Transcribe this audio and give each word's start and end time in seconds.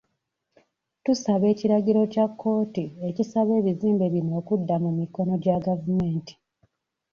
Tusaba 1.03 1.45
ekiragiro 1.53 2.01
kya 2.13 2.25
kkooti 2.29 2.83
ekisaba 3.09 3.51
ebizimbe 3.59 4.05
bino 4.13 4.31
okudda 4.41 4.75
mu 4.83 4.89
mikono 4.99 5.33
gya 5.43 5.55
gavumenti. 5.65 6.33